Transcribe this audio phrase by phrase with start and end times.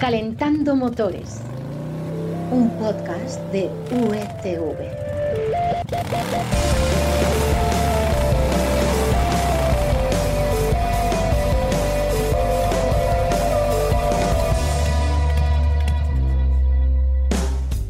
[0.00, 1.44] Calentando Motores,
[2.50, 4.78] un podcast de UETV.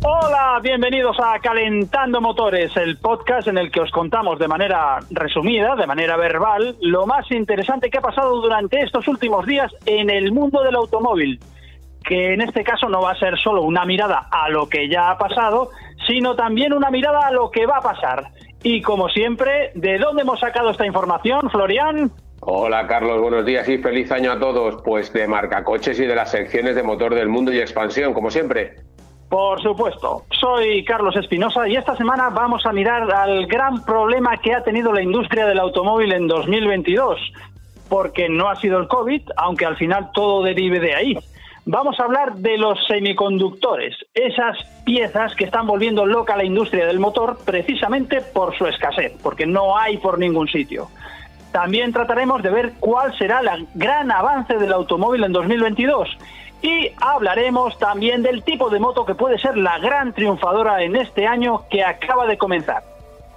[0.02, 5.77] Hola, bienvenidos a Calentando Motores, el podcast en el que os contamos de manera resumida,
[5.77, 10.32] de manera verbal, lo más interesante que ha pasado durante estos últimos días en el
[10.32, 11.38] mundo del automóvil
[12.04, 15.11] que en este caso no va a ser solo una mirada a lo que ya
[15.11, 15.71] ha pasado,
[16.07, 18.31] sino también una mirada a lo que va a pasar.
[18.63, 22.11] Y como siempre, ¿de dónde hemos sacado esta información, Florian?
[22.43, 24.82] Hola Carlos, buenos días y feliz año a todos.
[24.82, 28.30] Pues de marca coches y de las secciones de motor del mundo y expansión, como
[28.30, 28.77] siempre.
[29.29, 34.55] Por supuesto, soy Carlos Espinosa y esta semana vamos a mirar al gran problema que
[34.55, 37.20] ha tenido la industria del automóvil en 2022,
[37.89, 41.19] porque no ha sido el COVID, aunque al final todo derive de ahí.
[41.67, 46.98] Vamos a hablar de los semiconductores, esas piezas que están volviendo loca la industria del
[46.98, 50.89] motor precisamente por su escasez, porque no hay por ningún sitio.
[51.52, 56.08] También trataremos de ver cuál será el gran avance del automóvil en 2022
[56.62, 61.27] y hablaremos también del tipo de moto que puede ser la gran triunfadora en este
[61.27, 62.84] año que acaba de comenzar.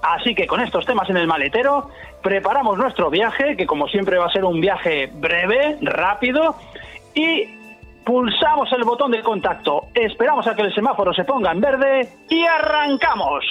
[0.02, 1.90] Así que con estos temas en el maletero,
[2.22, 6.56] preparamos nuestro viaje, que como siempre va a ser un viaje breve, rápido,
[7.16, 7.63] y
[8.06, 12.44] pulsamos el botón de contacto, esperamos a que el semáforo se ponga en verde y
[12.44, 13.44] arrancamos.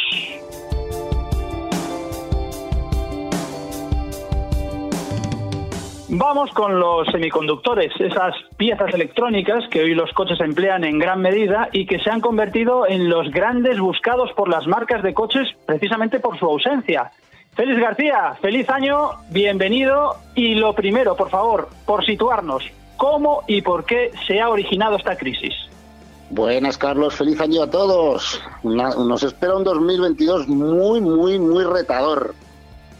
[6.15, 11.71] Vamos con los semiconductores, esas piezas electrónicas que hoy los coches emplean en gran medida
[11.73, 16.21] y que se han convertido en los grandes buscados por las marcas de coches precisamente
[16.21, 17.13] por su ausencia.
[17.55, 22.63] Félix García, feliz año, bienvenido y lo primero, por favor, por situarnos,
[23.03, 25.53] ¿cómo y por qué se ha originado esta crisis?
[26.31, 27.17] Buenas, Carlos.
[27.17, 28.41] Feliz año a todos.
[28.63, 32.33] nos espera un 2022 muy, muy, muy retador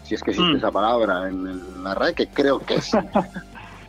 [0.03, 0.57] si es que existe mm.
[0.57, 2.91] esa palabra en, la RAE, que creo que es.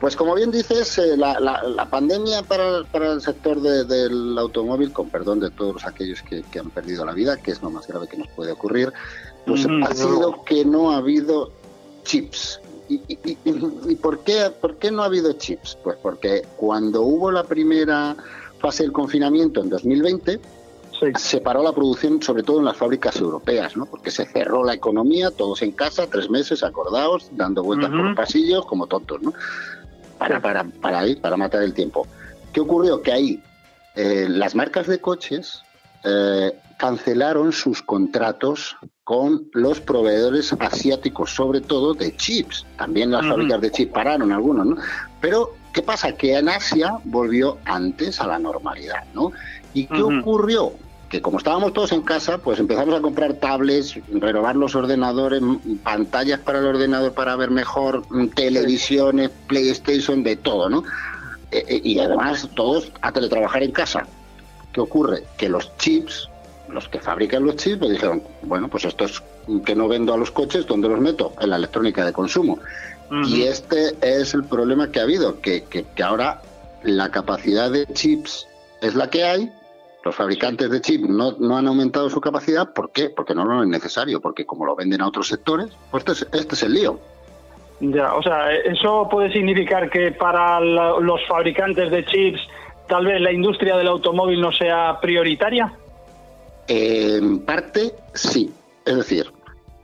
[0.00, 5.50] Pues como bien dices, eh, la, pandemia para, el sector del automóvil, con perdón de
[5.50, 8.52] todos aquellos que, han perdido la vida, que es lo más grave que nos puede
[8.52, 8.92] ocurrir,
[9.46, 11.52] pues ha sido que no ha habido
[12.02, 12.60] chips.
[12.88, 15.78] ¿Y, y, por, qué, por qué no ha habido chips?
[15.82, 18.14] Pues porque cuando hubo la primera
[18.58, 20.40] fase del confinamiento en 2020,
[21.16, 23.86] se paró la producción, sobre todo en las fábricas europeas, ¿no?
[23.86, 28.16] Porque se cerró la economía, todos en casa, tres meses, acordados, dando vueltas por los
[28.16, 29.32] pasillos como tontos, ¿no?
[30.18, 32.06] Para, para, para, ir, para matar el tiempo.
[32.52, 33.02] ¿Qué ocurrió?
[33.02, 33.42] Que ahí
[33.96, 35.62] eh, las marcas de coches
[36.04, 42.66] eh, cancelaron sus contratos con los proveedores asiáticos, sobre todo de chips.
[42.76, 44.76] También las fábricas de chips pararon algunos, ¿no?
[45.20, 46.16] Pero, ¿qué pasa?
[46.16, 49.32] Que en Asia volvió antes a la normalidad, ¿no?
[49.74, 50.72] ¿Y qué ocurrió?
[51.14, 55.40] que como estábamos todos en casa, pues empezamos a comprar tablets, renovar los ordenadores,
[55.84, 58.02] pantallas para el ordenador para ver mejor,
[58.34, 60.82] televisiones, PlayStation, de todo, ¿no?
[61.52, 64.08] E, e, y además todos a teletrabajar en casa.
[64.72, 65.22] ¿Qué ocurre?
[65.38, 66.28] Que los chips,
[66.68, 69.22] los que fabrican los chips, pues dijeron, bueno, pues estos
[69.64, 71.32] que no vendo a los coches, ¿dónde los meto?
[71.40, 72.58] En la electrónica de consumo.
[73.26, 76.40] Y este es el problema que ha habido, que, que, que ahora
[76.82, 78.48] la capacidad de chips
[78.80, 79.52] es la que hay,
[80.04, 82.72] los fabricantes de chip no, no, han aumentado su capacidad.
[82.74, 83.08] ¿Por qué?
[83.08, 86.44] Porque no lo es necesario, porque como lo venden a otros sectores, pues este es,
[86.44, 86.98] este el lío.
[87.80, 92.40] Ya, o sea, ¿eso puede significar que para los fabricantes de chips
[92.86, 95.72] tal vez la industria del automóvil no sea prioritaria?
[96.68, 98.52] En parte, sí.
[98.84, 99.32] Es decir,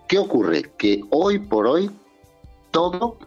[0.08, 0.70] ¿qué ocurre?
[0.76, 1.90] Que hoy por hoy
[2.70, 3.18] todo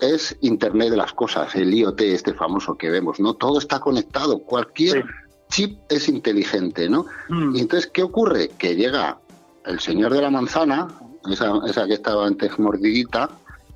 [0.00, 3.34] es Internet de las cosas, el IoT este famoso que vemos, ¿no?
[3.34, 4.38] Todo está conectado.
[4.40, 5.04] Cualquier
[5.48, 7.06] chip es inteligente, ¿no?
[7.28, 7.56] Mm.
[7.56, 8.50] Y entonces, ¿qué ocurre?
[8.58, 9.18] Que llega
[9.64, 10.88] el señor de la manzana,
[11.30, 13.30] esa, que estaba antes mordidita,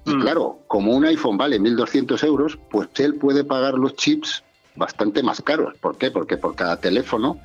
[0.04, 0.20] y mm.
[0.20, 4.42] claro, como un iPhone vale 1.200 euros, pues él puede pagar los chips
[4.76, 5.74] bastante más caros.
[5.80, 6.10] ¿Por qué?
[6.10, 7.38] Porque por cada teléfono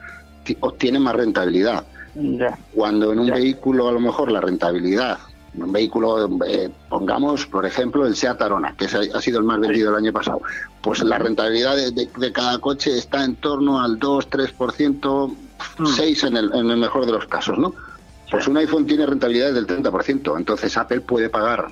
[0.59, 1.85] obtiene más rentabilidad.
[2.73, 5.17] Cuando en un vehículo a lo mejor la rentabilidad
[5.57, 9.91] un vehículo, eh, pongamos, por ejemplo, el Seat Arona, que ha sido el más vendido
[9.91, 10.41] el año pasado,
[10.81, 15.35] pues la rentabilidad de, cada coche está en torno al 2-3%,
[15.77, 17.73] 6% en el, en el mejor de los casos, ¿no?
[18.29, 21.67] Pues un iPhone tiene rentabilidades del 30%, entonces Apple puede pagar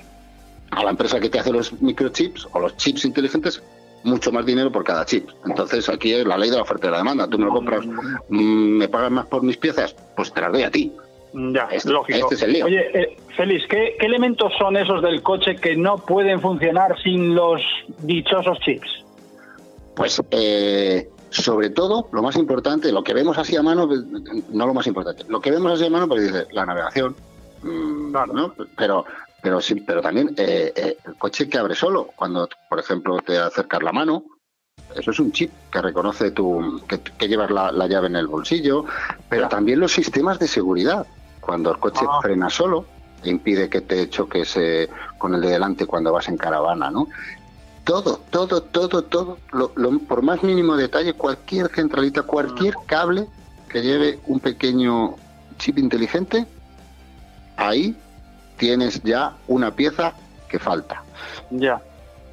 [0.70, 3.62] a la empresa que te hace los microchips o los chips inteligentes
[4.04, 5.28] mucho más dinero por cada chip.
[5.44, 7.28] Entonces aquí es la ley de la oferta y la demanda.
[7.28, 7.84] Tú me lo compras,
[8.28, 10.92] mm, me pagas más por mis piezas, pues te las doy a ti.
[11.32, 12.18] Ya, es este, lógico.
[12.18, 12.66] Este es el lío.
[12.66, 17.60] Oye, eh, Félix, ¿qué, elementos son esos del coche que no pueden funcionar sin los
[18.02, 19.04] dichosos chips?
[19.96, 23.88] Pues eh, sobre todo, lo más importante, lo que vemos así a mano,
[24.50, 27.16] no lo más importante, lo que vemos así a mano, pues dice, la navegación,
[27.62, 28.54] mm, ¿no?
[28.76, 29.04] Pero,
[29.44, 33.38] pero sí, pero también eh, eh, el coche que abre solo, cuando, por ejemplo, te
[33.38, 34.24] acercas la mano,
[34.96, 38.86] eso es un chip que reconoce tu, que, llevas la, llave en el bolsillo,
[39.28, 41.06] pero también los sistemas de seguridad.
[41.42, 42.20] Cuando el coche ah.
[42.22, 42.86] frena solo,
[43.22, 44.88] e impide que te choques eh,
[45.18, 47.08] con el de delante cuando vas en caravana, ¿no?
[47.84, 49.36] Todo, todo, todo, todo,
[50.08, 52.86] por más mínimo detalle, cualquier centralita, cualquier mm.
[52.86, 53.26] cable
[53.68, 55.16] que lleve un pequeño
[55.58, 56.46] chip inteligente,
[57.58, 57.94] ahí
[58.56, 60.14] tienes ya una pieza
[60.48, 61.02] que falta.
[61.50, 61.80] Ya,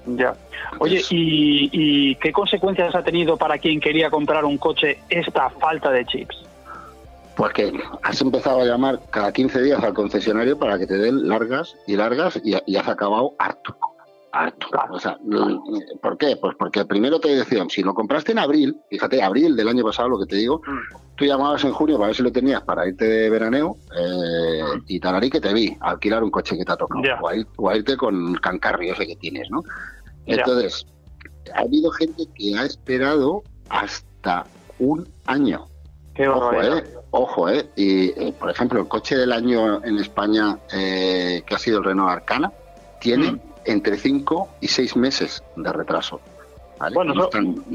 [0.05, 0.35] ya.
[0.79, 6.05] Oye, ¿y, qué consecuencias ha tenido para quien quería comprar un coche esta falta de
[6.05, 6.37] chips?
[7.35, 7.71] Pues que
[8.03, 11.95] has empezado a llamar cada 15 días al concesionario para que te den largas y
[11.95, 13.75] largas y, has acabado harto.
[14.33, 14.67] Harto.
[14.91, 15.17] O sea,
[16.01, 16.37] ¿Por qué?
[16.37, 20.09] Pues porque primero te decían, si lo compraste en abril, fíjate, abril del año pasado,
[20.09, 21.15] lo que te digo, mm.
[21.15, 24.83] tú llamabas en junio para ver si lo tenías para irte de veraneo eh, mm.
[24.87, 27.01] y talarí que te vi, alquilar un coche que te ha tocado,
[27.57, 29.63] o, a irte con el cancarri ese que tienes, ¿no?
[30.25, 30.85] Entonces,
[31.53, 34.45] ha habido gente que ha esperado hasta
[34.79, 35.65] un año.
[36.19, 36.83] ojo, ¿eh?
[37.11, 37.69] Ojo, ¿eh?
[37.75, 41.83] Y, eh, por ejemplo, el coche del año en España, eh, que ha sido el
[41.83, 42.51] Renault Arcana,
[43.01, 43.50] tiene mm.
[43.65, 46.19] Entre 5 y 6 meses de retraso.
[46.93, 47.29] Bueno, no,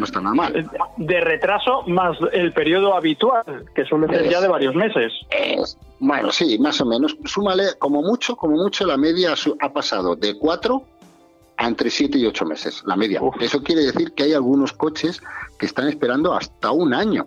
[0.05, 0.71] está, nada mal.
[0.97, 5.13] De retraso más el periodo habitual, que suele ser ya de varios meses.
[6.01, 7.17] bueno, sí, más o menos.
[7.25, 10.83] Súmale, como mucho, como mucho, la media ha pasado de 4
[11.59, 13.21] entre 7 y 8 meses, la media.
[13.41, 15.23] Eso quiere decir que hay algunos coches
[15.59, 17.27] que están esperando hasta un año.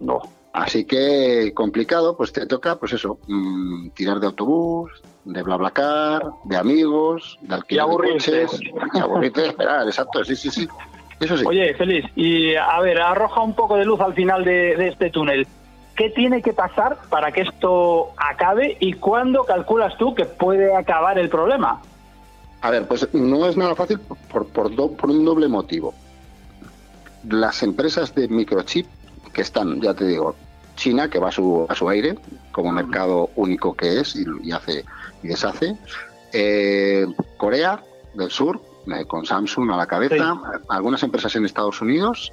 [0.00, 0.20] No.
[0.52, 4.90] Así que complicado, pues te toca, pues eso, mm, tirar de autobús,
[5.24, 8.60] de BlaBlaCar, de amigos, de alquiler de coches,
[8.94, 10.68] y aburrirte de esperar, exacto, sí, sí, sí.
[11.20, 11.44] Eso sí.
[11.46, 15.10] Oye, Feliz, y a ver, arroja un poco de luz al final de, de este
[15.10, 15.46] túnel.
[15.96, 21.18] ¿Qué tiene que pasar para que esto acabe y cuándo calculas tú que puede acabar
[21.18, 21.82] el problema?
[22.60, 24.00] A ver, pues no es nada fácil
[24.32, 25.94] por, por, un doble motivo.
[27.28, 28.86] Las empresas de microchip
[29.32, 30.34] que están, ya te digo,
[30.76, 32.18] China, que va a su, a su aire,
[32.52, 34.84] como mercado único que es y, hace
[35.22, 35.76] y deshace.
[36.32, 37.06] Eh,
[37.36, 37.82] Corea
[38.14, 42.32] del Sur, eh, con Samsung a la cabeza, algunas empresas en Estados Unidos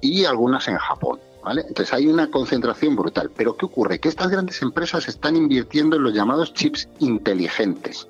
[0.00, 1.20] y algunas en Japón.
[1.46, 3.30] Entonces hay una concentración brutal.
[3.34, 3.98] Pero ¿qué ocurre?
[3.98, 8.06] Que estas grandes empresas están invirtiendo en los llamados chips inteligentes.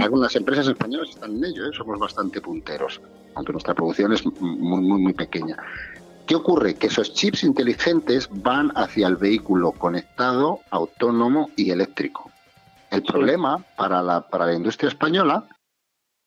[0.00, 1.70] Algunas empresas españolas están en ello, ¿eh?
[1.76, 3.00] somos bastante punteros,
[3.34, 5.56] aunque nuestra producción es muy, muy, muy pequeña.
[6.30, 6.76] ¿Qué ocurre?
[6.76, 12.30] Que esos chips inteligentes van hacia el vehículo conectado, autónomo y eléctrico.
[12.88, 15.48] El problema para la, para la industria española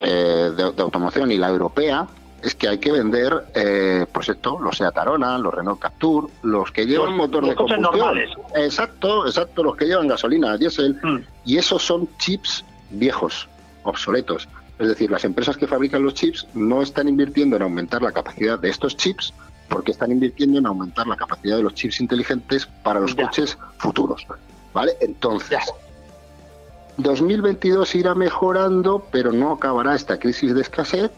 [0.01, 2.05] eh, de automoción y la europea
[2.41, 6.69] es que hay que vender, eh, pues esto, los Seat Arona, los Renault Captur, los
[6.73, 7.83] que llevan motor de combustión.
[7.83, 8.29] Normales.
[8.55, 10.99] Exacto, exacto, los que llevan gasolina, diésel.
[11.01, 11.19] Mm.
[11.45, 13.47] Y esos son chips viejos,
[13.83, 14.49] obsoletos.
[14.79, 18.59] Es decir, las empresas que fabrican los chips no están invirtiendo en aumentar la capacidad
[18.59, 19.33] de estos chips
[19.73, 24.25] porque están invirtiendo en aumentar la capacidad de los chips inteligentes para los coches futuros.
[24.71, 24.95] ¿Vale?
[25.01, 25.59] Entonces,
[26.97, 31.11] 2022 irá mejorando, pero no acabará esta crisis de escasez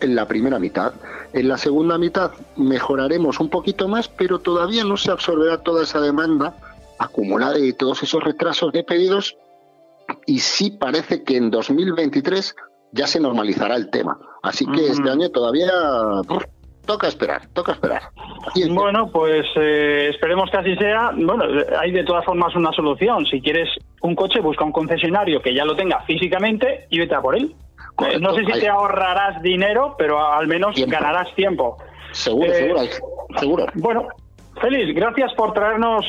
[0.00, 0.94] en la primera mitad.
[1.32, 6.00] En la segunda mitad mejoraremos un poquito más, pero todavía no se absorberá toda esa
[6.00, 6.56] demanda
[6.98, 9.36] acumulada y todos esos retrasos de pedidos.
[10.26, 12.56] Y sí parece que en 2023
[12.90, 14.18] ya se normalizará el tema.
[14.42, 15.70] Así que este año todavía
[16.86, 18.02] toca esperar, toca esperar.
[18.70, 21.12] Bueno, pues eh, esperemos que así sea.
[21.14, 21.44] Bueno,
[21.78, 23.26] hay de todas formas una solución.
[23.26, 23.68] Si quieres
[24.00, 27.54] un coche, busca un concesionario que ya lo tenga físicamente y vete a por él.
[28.20, 31.76] No sé si te ahorrarás dinero, pero al menos ganarás tiempo.
[32.12, 32.90] Seguro, seguro, eh,
[33.38, 33.66] seguro.
[33.74, 34.08] Bueno,
[34.60, 36.04] Félix, gracias por traernos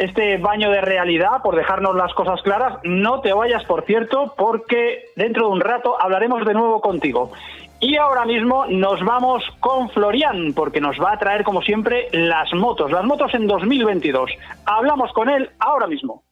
[0.00, 2.78] este baño de realidad, por dejarnos las cosas claras.
[2.84, 7.32] No te vayas, por cierto, porque dentro de un rato hablaremos de nuevo contigo.
[7.82, 12.52] Y ahora mismo nos vamos con Florian, porque nos va a traer, como siempre, las
[12.52, 14.30] motos, las motos en 2022.
[14.66, 16.22] Hablamos con él ahora mismo.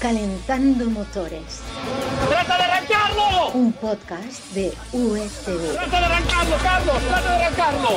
[0.00, 1.62] Calentando Motores.
[2.28, 3.48] ¡Trata de arrancarlo!
[3.54, 5.74] Un podcast de USV.
[5.74, 6.96] ¡Trata de arrancarlo, Carlos!
[7.08, 7.88] ¡Trata de arrancarlo!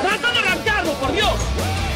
[0.00, 1.89] ¡Trata de arrancarlo, por Dios!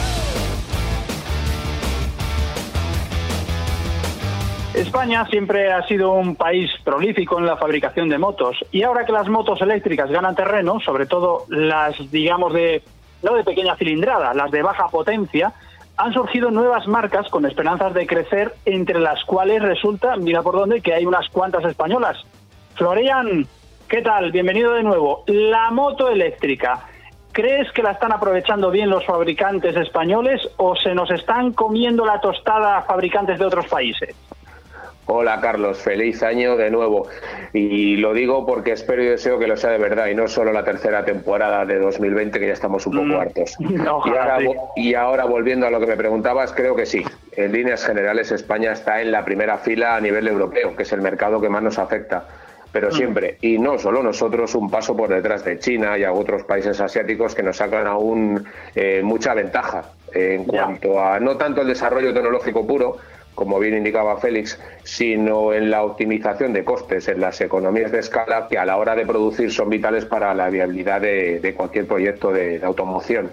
[4.75, 9.13] España siempre ha sido un país prolífico en la fabricación de motos y ahora que
[9.13, 12.83] las motos eléctricas ganan terreno, sobre todo las, digamos, de
[13.23, 15.53] no de pequeña cilindrada, las de baja potencia,
[15.97, 20.81] han surgido nuevas marcas con esperanzas de crecer, entre las cuales resulta, mira por dónde,
[20.81, 22.27] que hay unas cuantas españolas.
[22.75, 23.47] Florian,
[23.89, 24.33] ¿qué tal?
[24.33, 25.23] Bienvenido de nuevo.
[25.29, 26.89] La moto eléctrica.
[27.31, 32.21] ¿Crees que la están aprovechando bien los fabricantes españoles o se nos están comiendo la
[32.21, 34.15] tostada fabricantes de otros países?
[35.07, 37.09] Hola Carlos, feliz año de nuevo.
[37.53, 40.51] Y lo digo porque espero y deseo que lo sea de verdad y no solo
[40.53, 43.21] la tercera temporada de 2020 que ya estamos un poco Mm.
[43.21, 43.57] hartos.
[43.61, 44.45] Y, ahora, sí.
[44.47, 47.05] vo- y ahora volviendo a lo que me preguntabas, creo que sí.
[47.33, 51.03] En líneas generales España está en la primera fila a nivel europeo, que es el
[51.03, 52.25] mercado que más nos afecta.
[52.73, 52.93] Pero Mm.
[52.93, 56.81] siempre, y no solo nosotros, un paso por detrás de China y a otros países
[56.81, 58.45] asiáticos que nos sacan aún
[58.75, 62.97] eh, mucha ventaja en cuanto a no tanto el desarrollo tecnológico puro,
[63.35, 68.47] como bien indicaba Félix, sino en la optimización de costes, en las economías de escala
[68.49, 72.59] que a la hora de producir son vitales para la viabilidad de, cualquier proyecto de,
[72.59, 73.31] de automoción.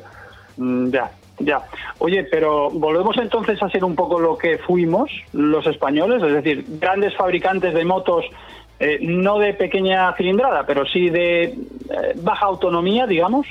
[0.58, 1.62] Mm, Ya, ya.
[2.00, 6.66] Oye, pero volvemos entonces a ser un poco lo que fuimos los españoles, es decir,
[6.80, 8.26] grandes fabricantes de motos,
[8.80, 11.56] eh, no de pequeña cilindrada, pero sí de eh,
[12.16, 13.46] baja autonomía, digamos.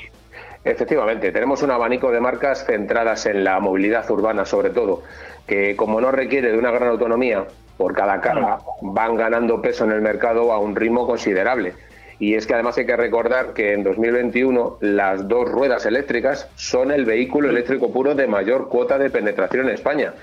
[0.63, 5.01] Efectivamente, tenemos un abanico de marcas centradas en la movilidad urbana sobre todo,
[5.47, 7.45] que como no requiere de una gran autonomía
[7.77, 11.73] por cada carga, van ganando peso en el mercado a un ritmo considerable.
[12.19, 16.91] Y es que además hay que recordar que en 2021 las dos ruedas eléctricas son
[16.91, 20.13] el vehículo eléctrico puro de mayor cuota de penetración en España.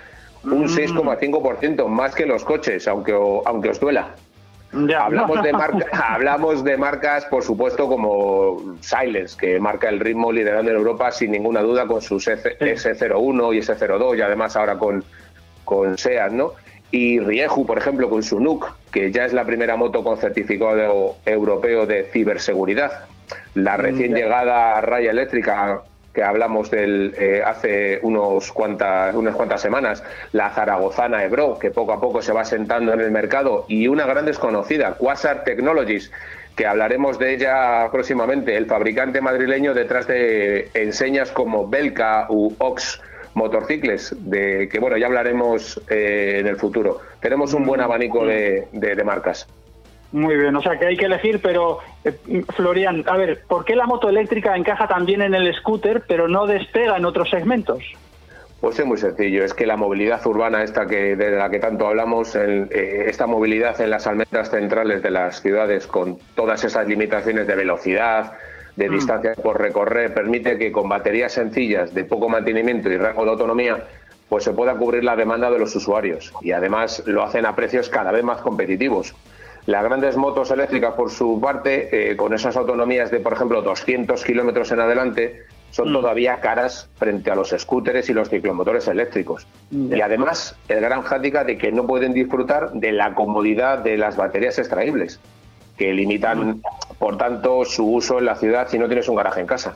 [0.45, 4.14] Un 6,5% más que los coches, aunque, aunque os duela.
[4.72, 5.04] Ya.
[5.06, 10.70] Hablamos de, marca- hablamos de marcas, por supuesto, como Silence, que marca el ritmo liderando
[10.70, 15.02] en Europa sin ninguna duda con sus S- S01 y S02 y además ahora con,
[15.64, 16.52] con SEAT, ¿no?
[16.90, 21.16] Y Rieju, por ejemplo, con su NUC, que ya es la primera moto con certificado
[21.26, 23.04] europeo de ciberseguridad.
[23.54, 25.82] La recién llegada Raya Eléctrica,
[26.18, 31.92] que hablamos del eh, hace unos cuantas, unas cuantas semanas, la zaragozana Ebro, que poco
[31.92, 36.10] a poco se va sentando en el mercado, y una gran desconocida, Quasar Technologies,
[36.56, 43.00] que hablaremos de ella próximamente, el fabricante madrileño detrás de enseñas como Belka u Ox
[43.34, 46.98] Motorcicles, de que bueno, ya hablaremos eh, en el futuro.
[47.20, 49.46] Tenemos un buen abanico de, de- de marcas.
[50.11, 53.77] Muy bien, o sea que hay que elegir, pero eh, Florian, a ver, ¿por qué
[53.77, 57.85] la moto eléctrica encaja también en el scooter, pero no despega en otros segmentos?
[58.61, 61.87] Pues es muy sencillo, es que la movilidad urbana, esta que de la que tanto
[61.87, 66.88] hablamos, el- eh, esta movilidad en las almendras centrales de las ciudades, con todas esas
[66.88, 68.33] limitaciones de velocidad,
[68.77, 73.31] de distancia por recorrer, permite que con baterías sencillas, de poco mantenimiento y rango de
[73.33, 73.85] autonomía,
[74.29, 76.33] pues se pueda cubrir la demanda de los usuarios.
[76.43, 79.15] Y además lo hacen a precios cada vez más competitivos.
[79.68, 84.25] Las grandes motos eléctricas, por su parte, eh, con esas autonomías de, por ejemplo, 200
[84.25, 89.46] kilómetros en adelante, son todavía caras frente a los scooters y los ciclomotores eléctricos.
[89.70, 94.16] Y además, el gran hándicap de que no pueden disfrutar de la comodidad de las
[94.16, 95.20] baterías extraíbles,
[95.76, 96.62] que limitan,
[96.98, 99.75] por tanto, su uso en la ciudad si no tienes un garaje en casa.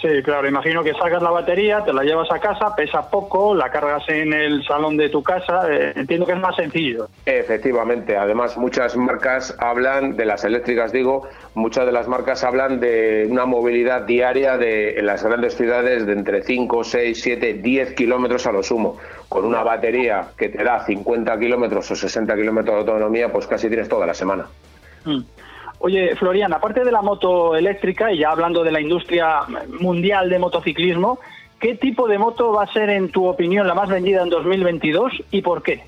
[0.00, 3.68] Sí, claro, imagino que sacas la batería, te la llevas a casa, pesa poco, la
[3.70, 7.08] cargas en el salón de tu casa, eh, entiendo que es más sencillo.
[7.26, 13.26] Efectivamente, además muchas marcas hablan de las eléctricas, digo, muchas de las marcas hablan de
[13.28, 18.46] una movilidad diaria de, en las grandes ciudades de entre 5, 6, 7, 10 kilómetros
[18.46, 18.98] a lo sumo.
[19.28, 23.68] Con una batería que te da 50 kilómetros o 60 kilómetros de autonomía, pues casi
[23.68, 24.46] tienes toda la semana.
[25.04, 25.22] Mm.
[25.80, 29.42] Oye, Florian, aparte de la moto eléctrica y ya hablando de la industria
[29.80, 31.20] mundial de motociclismo,
[31.60, 35.12] ¿qué tipo de moto va a ser, en tu opinión, la más vendida en 2022
[35.30, 35.84] y por qué?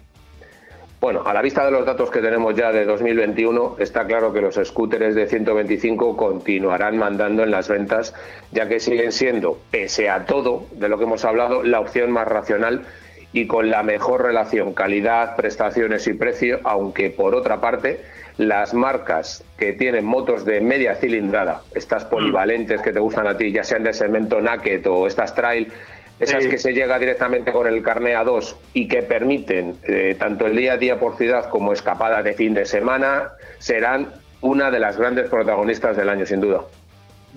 [1.00, 4.42] Bueno, a la vista de los datos que tenemos ya de 2021, está claro que
[4.42, 8.14] los scooters de 125 continuarán mandando en las ventas,
[8.52, 12.28] ya que siguen siendo, pese a todo de lo que hemos hablado, la opción más
[12.28, 12.84] racional
[13.32, 18.00] y con la mejor relación calidad, prestaciones y precio, aunque por otra parte,
[18.38, 23.52] las marcas que tienen motos de media cilindrada, estas polivalentes que te gustan a ti,
[23.52, 25.70] ya sean de segmento naked o estas trail,
[26.18, 26.50] esas Sí.
[26.50, 30.74] que se llega directamente con el carné A2 y que permiten eh, tanto el día
[30.74, 35.28] a día por ciudad como escapadas de fin de semana, serán una de las grandes
[35.28, 36.62] protagonistas del año, sin duda.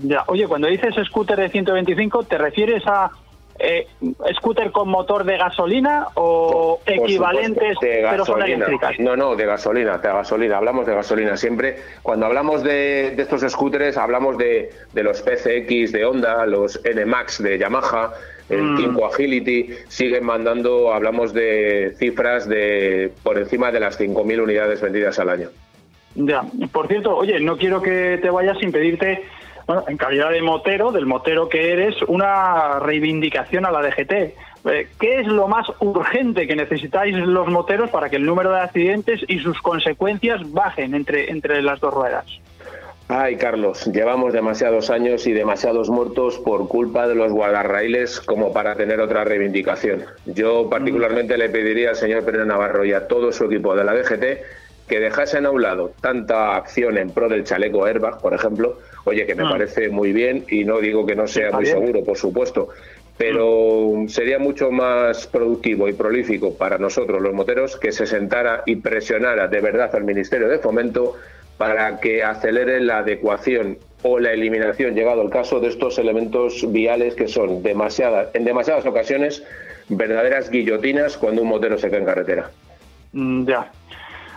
[0.01, 3.11] Ya, oye, cuando dices scooter de 125, ¿te refieres a
[3.59, 3.87] eh,
[4.35, 8.65] scooter con motor de gasolina o Por equivalentes, supuesto, de pero son gasolina.
[8.65, 8.99] eléctricas?
[8.99, 10.57] No, no, de gasolina, de gasolina.
[10.57, 11.77] Hablamos de gasolina siempre.
[12.01, 17.41] Cuando hablamos de, de estos scooters, hablamos de, de los PCX de Honda, los NMAX
[17.43, 18.11] de Yamaha,
[18.49, 18.77] el Mm.
[18.77, 19.69] 5 Agility.
[19.87, 25.49] Siguen mandando, hablamos de cifras de por encima de las 5.000 unidades vendidas al año.
[26.15, 29.23] Ya, por cierto, oye, no quiero que te vayas sin pedirte,
[29.67, 34.11] bueno, en calidad de motero, del motero que eres, una reivindicación a la DGT.
[34.65, 38.61] Eh, ¿Qué es lo más urgente que necesitáis los moteros para que el número de
[38.61, 42.25] accidentes y sus consecuencias bajen entre, entre las dos ruedas?
[43.09, 48.75] Ay, Carlos, llevamos demasiados años y demasiados muertos por culpa de los guardarraíles como para
[48.75, 50.05] tener otra reivindicación.
[50.25, 53.93] Yo particularmente le pediría al señor Pérez Navarro y a todo su equipo de la
[53.93, 54.23] DGT
[54.87, 59.25] que dejasen a un lado tanta acción en pro del chaleco airbag, por ejemplo, oye,
[59.25, 62.69] que me parece muy bien y no digo que no sea muy seguro, por supuesto,
[63.17, 68.77] pero sería mucho más productivo y prolífico para nosotros los moteros que se sentara y
[68.77, 71.15] presionara de verdad al Ministerio de Fomento
[71.57, 77.15] para que acelere la adecuación o la eliminación, llegado el caso, de estos elementos viales
[77.15, 79.43] que son demasiadas, en demasiadas ocasiones
[79.87, 82.51] verdaderas guillotinas cuando un motero se cae en carretera.
[83.13, 83.71] Mm, ya.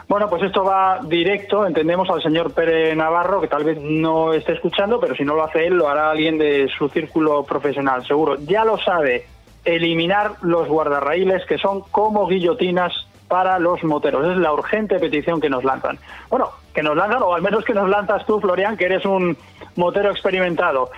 [0.09, 4.53] Bueno, pues esto va directo, entendemos, al señor Pérez Navarro, que tal vez no esté
[4.53, 8.37] escuchando, pero si no lo hace él, lo hará alguien de su círculo profesional, seguro.
[8.37, 9.27] Ya lo sabe,
[9.65, 14.29] eliminar los guardarraíles que son como guillotinas para los moteros.
[14.29, 15.99] Es la urgente petición que nos lanzan.
[16.31, 19.37] Bueno, que nos lanzan, o al menos que nos lanzas tú, Florian, que eres un
[19.75, 20.91] motero experimentado.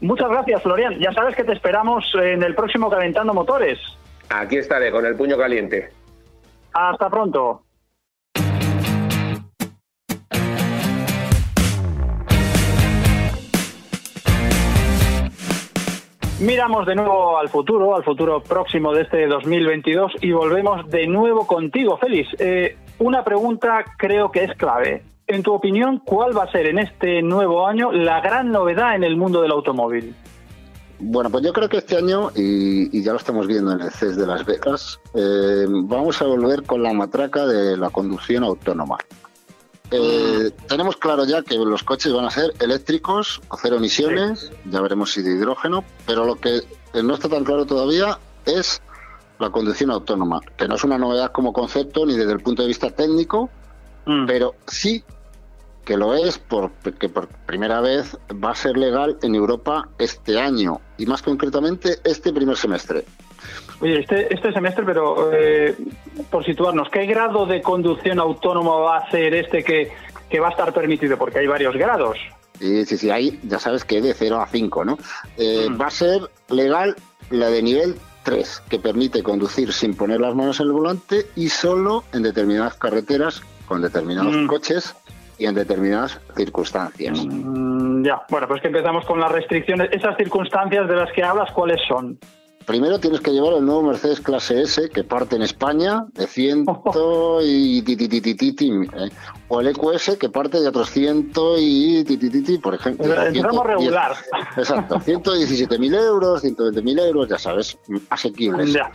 [0.00, 0.98] Muchas gracias, Florian.
[0.98, 3.78] Ya sabes que te esperamos en el próximo Calentando Motores.
[4.28, 5.90] Aquí estaré, con el puño caliente.
[6.72, 7.62] Hasta pronto.
[16.38, 21.46] Miramos de nuevo al futuro, al futuro próximo de este 2022 y volvemos de nuevo
[21.46, 22.28] contigo, Félix.
[22.38, 25.02] Eh, una pregunta creo que es clave.
[25.26, 29.04] En tu opinión, ¿cuál va a ser en este nuevo año la gran novedad en
[29.04, 30.14] el mundo del automóvil?
[30.98, 34.16] Bueno, pues yo creo que este año, y, ya lo estamos viendo en el CES
[34.16, 38.98] de Las Vegas, eh, vamos a volver con la matraca de la conducción autónoma.
[39.90, 44.80] Eh, tenemos claro ya que los coches van a ser eléctricos o cero emisiones, ya
[44.80, 46.62] veremos si de hidrógeno, pero lo que
[47.02, 48.82] no está tan claro todavía es
[49.38, 52.68] la conducción autónoma, que no es una novedad como concepto ni desde el punto de
[52.68, 53.50] vista técnico,
[54.06, 54.26] mm.
[54.26, 55.04] pero sí
[55.84, 60.80] que lo es porque por primera vez va a ser legal en Europa este año
[60.98, 63.04] y más concretamente este primer semestre.
[63.80, 65.74] Oye, este, este semestre, pero eh,
[66.30, 70.72] por situarnos, ¿qué grado de conducción autónoma va a ser este que, va a estar
[70.72, 71.18] permitido?
[71.18, 72.18] Porque hay varios grados.
[72.58, 74.98] Sí, sí, sí, ahí ya sabes que de 0 a 5, ¿no?
[75.36, 75.80] Eh, mm.
[75.80, 76.96] Va a ser legal
[77.30, 81.48] la de nivel 3, que permite conducir sin poner las manos en el volante y
[81.48, 84.46] solo en determinadas carreteras, con determinados mm.
[84.46, 84.96] coches
[85.38, 87.24] y en determinadas circunstancias.
[87.26, 89.90] Mm, ya, bueno, pues que empezamos con las restricciones.
[89.92, 92.18] Esas circunstancias de las que hablas, ¿cuáles son?
[92.66, 96.66] Primero tienes que llevar el nuevo Mercedes clase S que parte en España de 100
[97.42, 99.10] y ¿eh?
[99.48, 103.22] o el EQS que parte de otros 100 y por ejemplo.
[103.24, 104.16] Entramos regular.
[104.56, 107.78] Exacto, 117.000 euros, 120.000 euros, ya sabes,
[108.10, 108.72] asequibles.
[108.72, 108.90] Ya.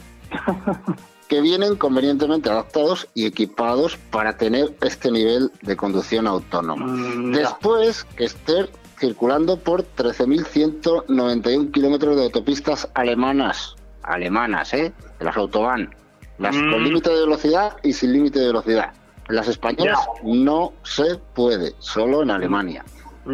[1.29, 6.87] que vienen convenientemente adaptados y equipados para tener este nivel de conducción autónoma.
[6.87, 8.67] Mm, Después que esté
[9.01, 13.75] circulando por 13.191 kilómetros de autopistas alemanas.
[14.03, 14.93] Alemanas, ¿eh?
[15.17, 15.93] De las autobahn.
[16.37, 16.83] Las con mm.
[16.83, 18.93] límite de velocidad y sin límite de velocidad.
[19.27, 22.85] las españolas no se puede, solo en Alemania.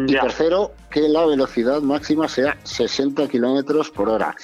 [0.06, 4.34] Y tercero, que la velocidad máxima sea 60 kilómetros por hora.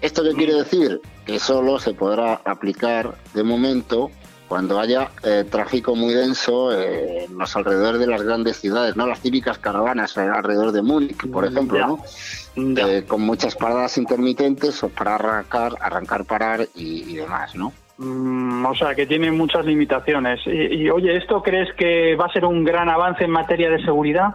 [0.00, 1.00] ¿Esto qué quiere decir?
[1.26, 4.10] Que solo se podrá aplicar de momento
[4.50, 9.06] cuando haya eh, tráfico muy denso eh, en los alrededores de las grandes ciudades, no
[9.06, 13.04] las típicas caravanas eh, alrededor de Múnich, por ejemplo, ¿no?
[13.06, 17.72] con muchas paradas intermitentes o para arrancar, arrancar, parar y, demás, ¿no?
[17.98, 20.40] Mm, o sea, que tiene muchas limitaciones.
[20.44, 24.34] y, oye, ¿esto crees que va a ser un gran avance en materia de seguridad?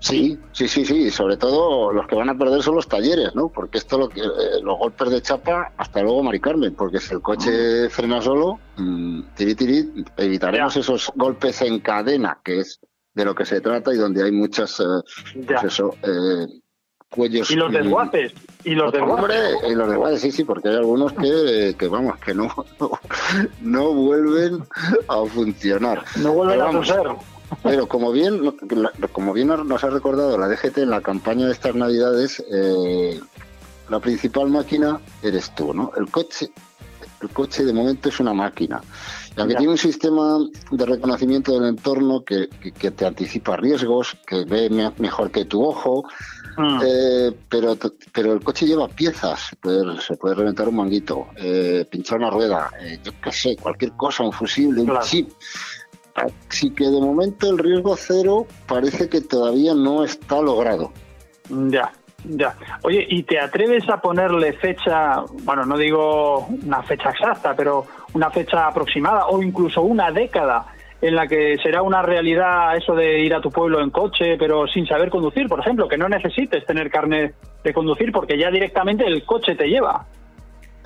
[0.00, 1.10] Sí, sí, sí, sí.
[1.10, 3.48] Sobre todo los que van a perder son los talleres, ¿no?
[3.48, 7.14] Porque esto, lo que, eh, los golpes de chapa, hasta luego, Mari Carmen, porque si
[7.14, 7.90] el coche mm.
[7.90, 12.80] frena solo, mmm, tiri, evitaremos esos golpes en cadena, que es
[13.14, 14.84] de lo que se trata y donde hay muchas, eh,
[15.46, 16.46] pues eso, eh,
[17.10, 17.50] cuellos.
[17.50, 18.32] Y los desguaces.
[18.64, 19.56] Y los desguaces.
[19.68, 22.48] y los desguaces, sí, sí, porque hay algunos que, que vamos, que no,
[23.62, 24.64] no, vuelven
[25.08, 26.04] a funcionar.
[26.22, 27.16] No vuelven a funcionar.
[27.62, 28.54] Pero como bien,
[29.12, 33.20] como bien nos ha recordado la DGT en la campaña de estas navidades, eh,
[33.88, 35.90] la principal máquina eres tú, ¿no?
[35.96, 36.50] El coche,
[37.22, 38.80] el coche de momento es una máquina.
[39.36, 40.38] Y aunque tiene un sistema
[40.70, 46.04] de reconocimiento del entorno que, te anticipa riesgos, que ve mejor que tu ojo,
[46.56, 46.80] mm.
[46.84, 47.78] eh, pero,
[48.12, 52.30] pero el coche lleva piezas, se puede, se puede reventar un manguito, eh, pinchar una
[52.30, 52.70] rueda,
[53.02, 55.30] yo qué sé, cualquier cosa, un fusible, un chip.
[56.48, 60.92] Así que de momento el riesgo cero parece que todavía no está logrado.
[61.48, 61.92] Ya,
[62.24, 62.56] ya.
[62.82, 68.30] Oye, ¿y te atreves a ponerle fecha, bueno, no digo una fecha exacta, pero una
[68.30, 70.66] fecha aproximada o incluso una década
[71.00, 74.66] en la que será una realidad eso de ir a tu pueblo en coche, pero
[74.66, 79.06] sin saber conducir, por ejemplo, que no necesites tener carne de conducir porque ya directamente
[79.06, 80.06] el coche te lleva.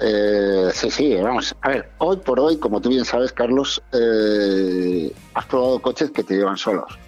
[0.05, 1.55] Eh, sí, sí, vamos.
[1.61, 6.25] A ver, hoy por hoy, como tú bien sabes, Carlos, eh, has probado coches que
[6.25, 6.99] te llevan solos.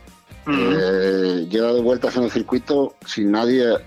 [0.46, 3.78] Eh, yo he dado vueltas en el circuito sin nadie.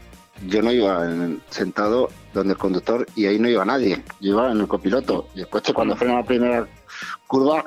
[0.46, 1.08] Yo no iba
[1.50, 4.04] sentado donde el conductor y ahí no iba nadie.
[4.20, 5.30] Yo iba en el copiloto.
[5.36, 6.68] Y el coche, cuando frena la primera
[7.28, 7.66] curva,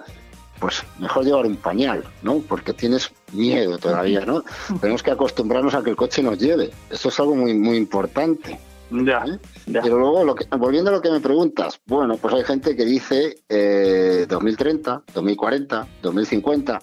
[0.59, 2.40] pues mejor llevar un pañal, ¿no?
[2.46, 4.44] Porque tienes miedo todavía, ¿no?
[4.81, 6.70] Tenemos que acostumbrarnos a que el coche nos lleve.
[6.90, 8.61] Esto es algo muy, muy importante.
[8.90, 9.24] Ya,
[9.66, 12.85] Pero luego, lo que, volviendo a lo que me preguntas, bueno, pues hay gente que
[12.85, 16.83] dice eh, 2030, 2040, 2050.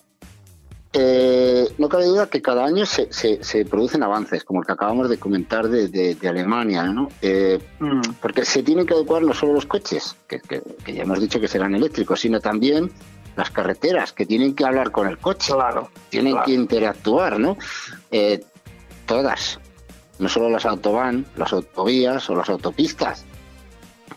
[0.93, 5.09] Eh, no cabe duda que cada año se, se, producen avances, como el que acabamos
[5.09, 7.09] de comentar de, de, Alemania, ¿no?
[7.21, 8.01] Eh, mm.
[8.21, 11.47] Porque se tienen que adecuar no solo los coches, que, que, ya hemos dicho que
[11.47, 12.89] serán eléctricos, sino también
[13.35, 17.57] las carreteras, que tienen que hablar con el coche, claro, tienen que interactuar, ¿no?
[18.09, 18.43] Eh,
[19.05, 19.59] todas,
[20.19, 23.25] no solo las autobahn, las autovías o las autopistas,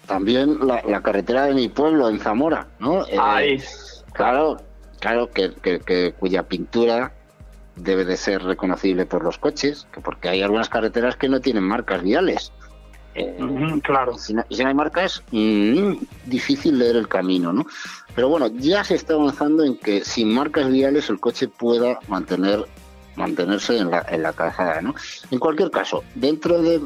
[0.07, 3.07] también la, carretera de mi pueblo, en Zamora, ¿no?
[3.07, 3.63] Eh,
[4.13, 4.57] claro,
[4.99, 7.13] claro que, cuya pintura
[7.77, 11.63] debe de ser reconocible por los coches, que porque hay algunas carreteras que no tienen
[11.63, 12.53] marcas viales.
[13.15, 13.39] Eh,
[13.83, 14.19] claro.
[14.19, 15.95] Si no, hay marcas, mm,
[16.27, 17.67] difícil leer el camino, ¿no?
[18.15, 22.67] Pero bueno, ya se está avanzando en que sin marcas viales el coche pueda mantener
[23.17, 24.81] mantenerse en la, en la calzada.
[24.81, 24.95] ¿no?
[25.31, 26.81] En cualquier caso, dentro de,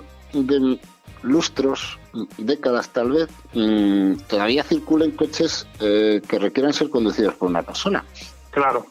[1.23, 1.99] lustros,
[2.39, 8.05] décadas tal vez, mm, todavía circulan coches eh, que requieran ser conducidos por una persona.
[8.51, 8.87] Claro.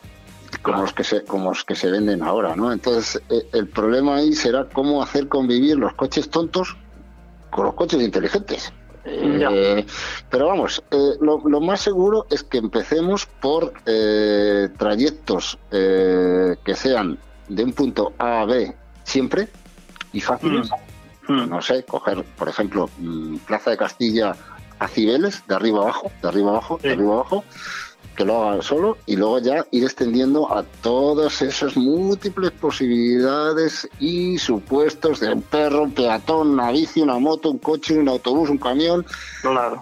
[0.62, 2.72] Como, Los que se, como los que se venden ahora, ¿no?
[2.72, 6.78] Entonces, eh, el problema ahí será cómo hacer convivir los coches tontos
[7.50, 8.72] con los coches inteligentes.
[9.06, 9.86] Eh,
[10.30, 10.82] pero vamos,
[11.20, 13.74] lo, lo, más seguro es que empecemos por
[14.78, 19.48] trayectos que sean de un punto A a B siempre
[20.14, 20.70] y fáciles.
[21.28, 21.34] Mm.
[21.34, 21.50] Mm.
[21.50, 24.36] No sé, coger, por ejemplo, mm, Plaza de Castilla
[24.80, 27.44] a Cibeles, de arriba abajo, de arriba abajo, de arriba abajo,
[28.16, 34.38] que lo haga solo y luego ya ir extendiendo a todas esas múltiples posibilidades y
[34.38, 38.58] supuestos de un perro, un peatón, una bici, una moto, un coche, un autobús, un
[38.58, 39.06] camión,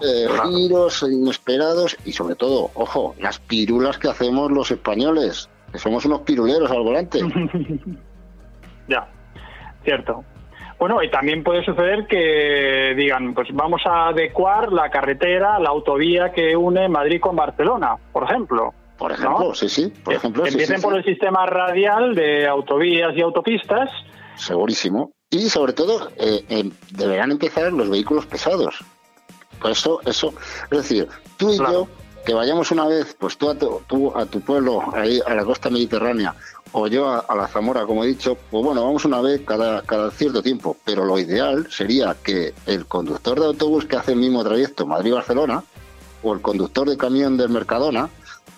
[0.02, 6.04] eh, giros inesperados y sobre todo, ojo, las pirulas que hacemos los españoles que somos
[6.04, 7.20] unos piruleros al volante.
[8.88, 9.08] ya,
[9.84, 10.24] cierto.
[10.82, 16.32] Bueno, y también puede suceder que digan, pues vamos a adecuar la carretera, la autovía
[16.32, 18.74] que une Madrid con Barcelona, por ejemplo.
[18.98, 19.92] Por ejemplo, sí, sí.
[20.02, 23.90] Por ejemplo, Empiecen por el sistema radial de autovías y autopistas.
[24.34, 25.12] Segurísimo.
[25.30, 28.84] Y sobre todo, eh, eh, deberán empezar los vehículos pesados.
[29.60, 30.34] Por eso, eso,
[30.72, 31.86] es decir, tú y yo
[32.24, 35.70] que vayamos una vez, pues tú a tu, a tu pueblo, ahí a la costa
[35.70, 36.34] mediterránea,
[36.72, 40.10] o yo a, la Zamora, como he dicho, pues bueno, vamos una vez cada, cada
[40.10, 40.76] cierto tiempo.
[40.84, 45.62] Pero lo ideal sería que el conductor de autobús que hace el mismo trayecto Madrid-Barcelona,
[46.22, 48.08] o el conductor de camión del Mercadona,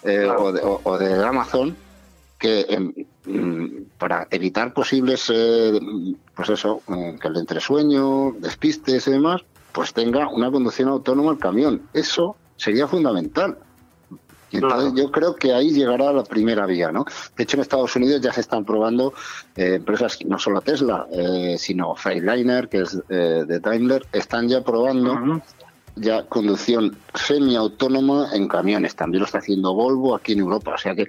[0.04, 1.76] eh, o, de, Amazon,
[2.38, 2.92] que em,
[3.24, 5.80] mm, para evitar posibles, eh,
[6.36, 11.38] pues eso, mm, que el entresueño, despistes y demás, pues tenga una conducción autónoma el
[11.38, 11.82] camión.
[11.94, 13.58] Eso sería fundamental.
[14.54, 17.04] Y entonces yo creo que ahí llegará la primera vía, ¿no?
[17.36, 19.12] De hecho, en Estados Unidos ya se están probando
[19.56, 24.62] eh, empresas, no solo Tesla, eh, sino Freightliner, que es eh, de Daimler, están ya
[24.62, 25.42] probando
[25.96, 28.94] ya conducción semiautónoma en camiones.
[28.94, 30.74] También lo está haciendo Volvo aquí en Europa.
[30.74, 31.08] O sea que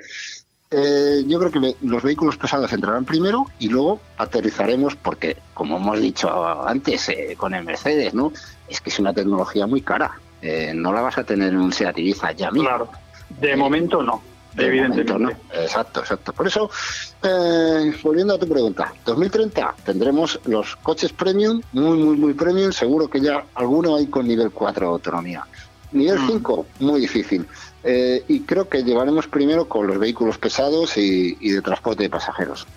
[1.28, 6.68] yo creo que los vehículos pesados entrarán primero y luego aterrizaremos porque, como hemos dicho
[6.68, 8.34] antes con el Mercedes, ¿no?
[8.68, 10.20] Es que es una tecnología muy cara.
[10.46, 12.70] Eh, no la vas a tener en un Seat Ibiza ya mismo.
[12.70, 12.90] Claro,
[13.40, 14.22] de eh, momento no.
[14.56, 15.18] evidentemente.
[15.18, 15.32] no.
[15.60, 16.34] Exacto, exacto.
[16.34, 16.70] Por eso,
[17.24, 23.10] eh, volviendo a tu pregunta, 2030 tendremos los coches premium, muy, muy, muy premium, seguro
[23.10, 25.48] que ya alguno hay con nivel 4 de autonomía.
[25.94, 26.86] Nivel 5, mm.
[26.86, 27.48] muy difícil.
[27.84, 32.68] y creo que llevaremos primero con los vehículos pesados y, y de transporte de pasajeros.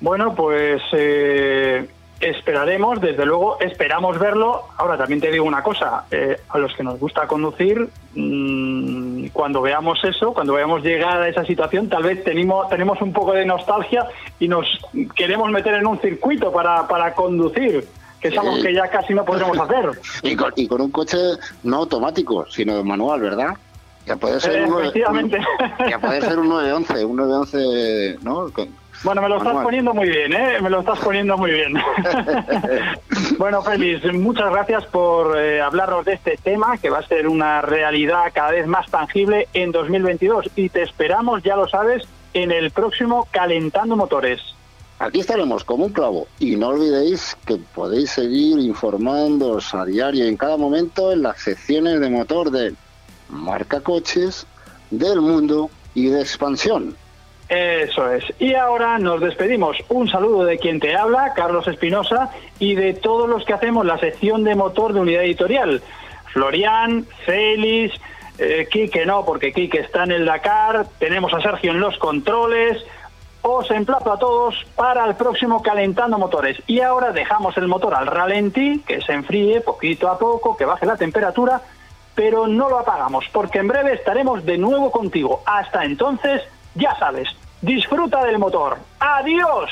[0.00, 1.88] Bueno, pues eh,
[2.20, 4.64] Esperaremos, desde luego, esperamos verlo.
[4.76, 9.62] Ahora también te digo una cosa, eh, a los que nos gusta conducir, mm, cuando
[9.62, 13.46] veamos eso, cuando veamos llegar a esa situación, tal vez tenemos, tenemos un poco de
[13.46, 14.04] nostalgia
[14.40, 14.66] y nos
[15.14, 17.86] queremos meter en un circuito para, para conducir,
[18.20, 19.90] que es algo que ya casi no podremos hacer.
[20.24, 21.18] y, con, un coche
[21.62, 23.54] no automático, sino manual, ¿verdad?
[24.06, 24.90] Ya puede ser, un,
[25.88, 28.50] ya puede ser un 911, un 911, ¿no?
[29.04, 30.60] Bueno, me lo estás poniendo muy bien, ¿eh?
[30.60, 31.74] Me lo estás poniendo muy bien.
[33.38, 37.62] bueno, Félix, muchas gracias por eh, hablarnos de este tema, que va a ser una
[37.62, 40.50] realidad cada vez más tangible en 2022.
[40.56, 42.02] Y te esperamos, ya lo sabes,
[42.34, 44.40] en el próximo Calentando Motores.
[44.98, 46.26] Aquí estaremos como un clavo.
[46.40, 52.00] Y no olvidéis que podéis seguir informándoos a diario en cada momento en las secciones
[52.00, 52.74] de motor de
[53.28, 54.44] marca coches,
[54.90, 56.96] del mundo y de expansión.
[57.48, 58.24] Eso es.
[58.38, 59.76] Y ahora nos despedimos.
[59.88, 63.98] Un saludo de quien te habla, Carlos Espinosa, y de todos los que hacemos la
[63.98, 65.82] sección de motor de unidad editorial.
[66.32, 67.98] Florian, Félix,
[68.38, 72.84] eh, Quique no, porque Quique está en el Dakar, tenemos a Sergio en los controles.
[73.40, 76.58] Os emplazo a todos para el próximo Calentando Motores.
[76.66, 80.84] Y ahora dejamos el motor al ralentí, que se enfríe poquito a poco, que baje
[80.84, 81.62] la temperatura,
[82.14, 85.42] pero no lo apagamos, porque en breve estaremos de nuevo contigo.
[85.46, 86.42] Hasta entonces,
[86.78, 87.28] ya sabes,
[87.60, 88.78] disfruta del motor.
[89.00, 89.70] ¡Adiós!